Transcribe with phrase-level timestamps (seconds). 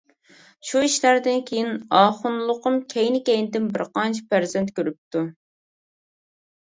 [0.69, 1.69] شۇ ئىشلاردىن كېيىن،
[1.99, 5.27] ئاخۇنلۇقۇم كەينى كەينىدىن بىرقانچە پەرزەنت كۆرۈپتۇ.